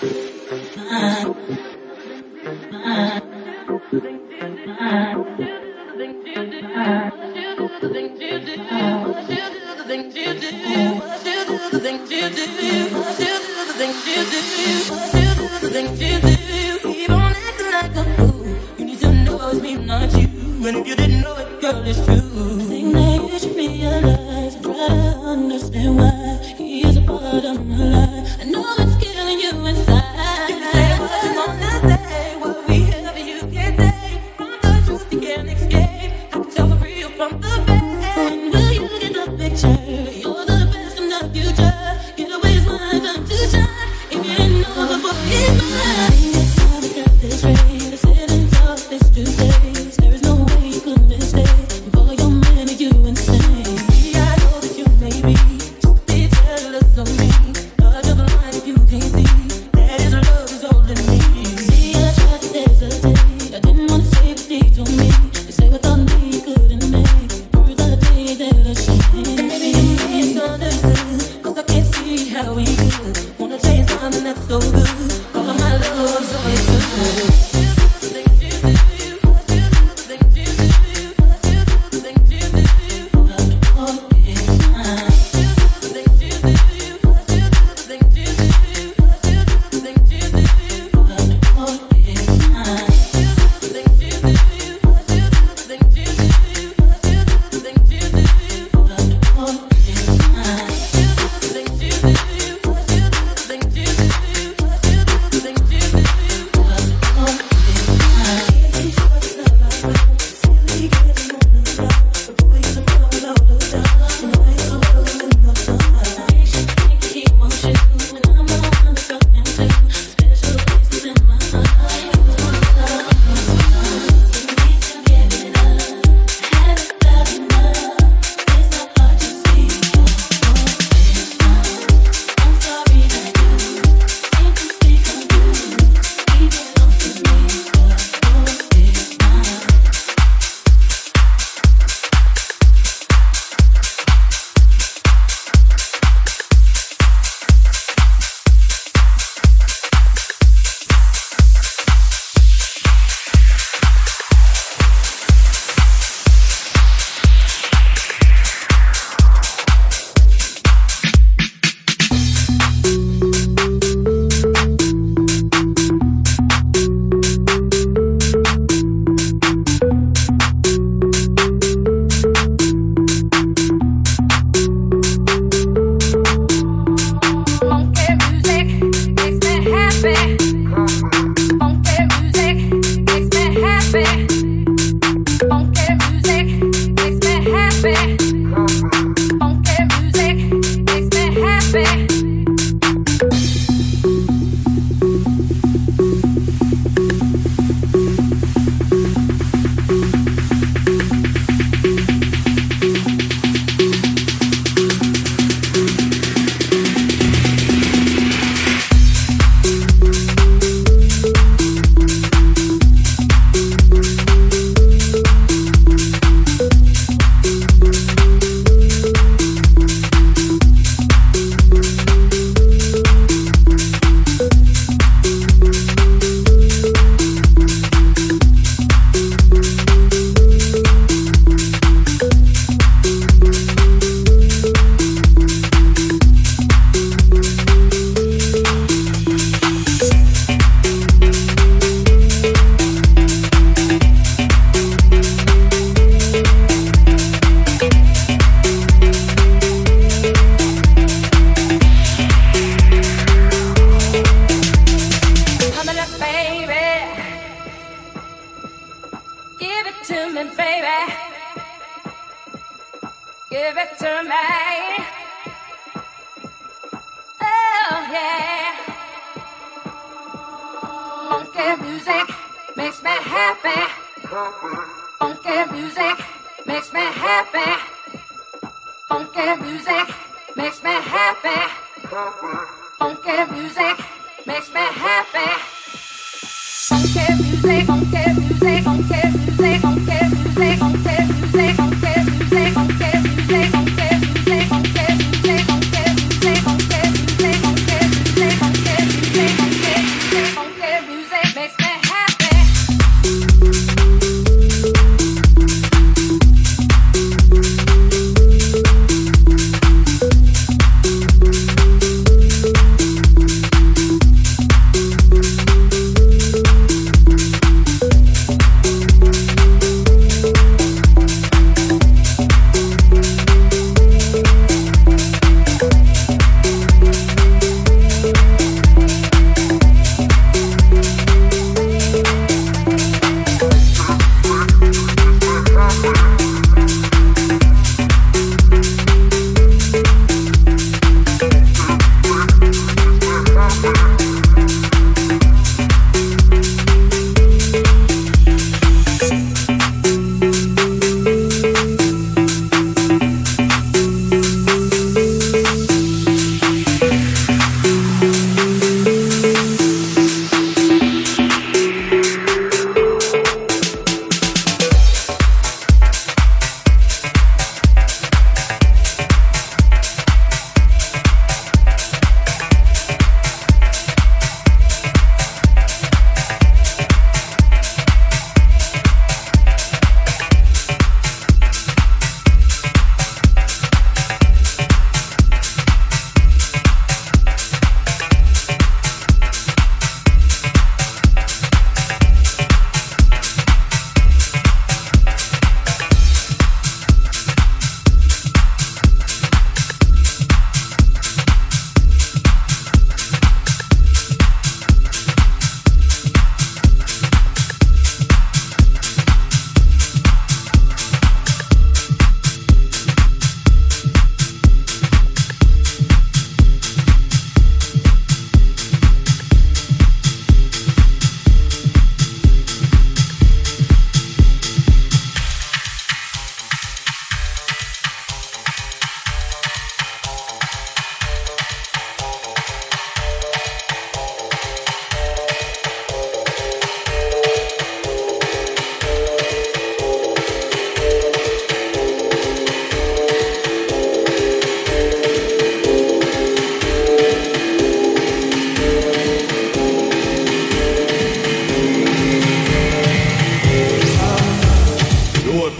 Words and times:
And 0.00 1.58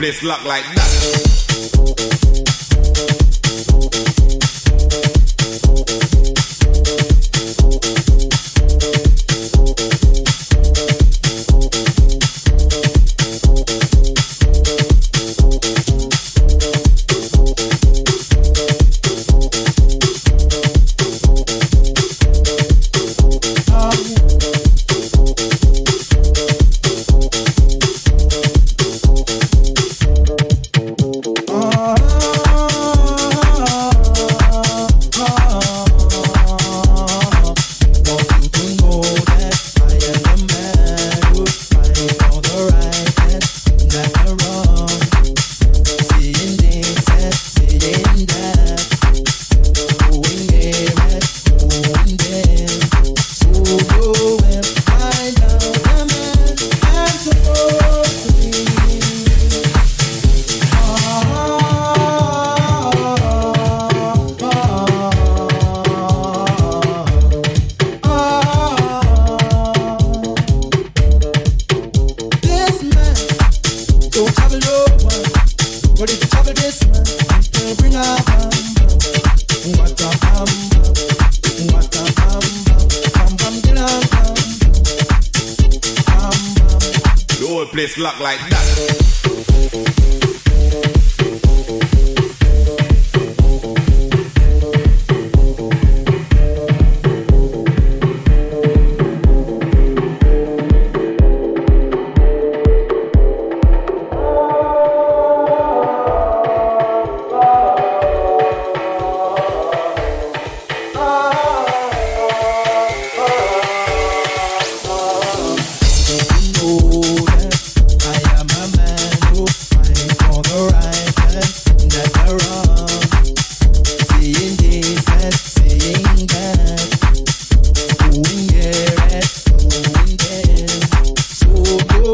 place 0.09 0.23
locked 0.23 0.47
like 0.47 0.65
that. 0.75 0.98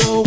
oh, 0.02 0.23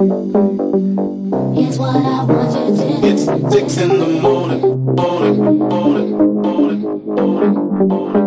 It's 0.00 1.76
six 3.52 3.78
in 3.78 3.98
the 3.98 4.06
morning, 4.22 4.60
morning, 4.94 5.58
morning, 5.58 6.12
morning, 6.40 7.04
morning. 7.04 8.17